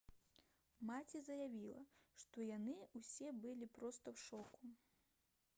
[0.89, 1.83] маці заявіла
[2.23, 4.63] «што яны ўсе былі проста ў шоку»